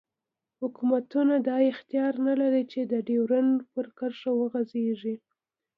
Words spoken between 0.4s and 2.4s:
حوکمتونه دا اختیار نه